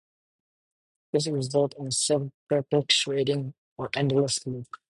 This 1.13 1.27
resulted 1.27 1.79
in 1.79 1.85
a 1.85 1.91
self-perpetuating, 1.91 3.53
or 3.77 3.91
"endless," 3.93 4.43
loop. 4.47 4.65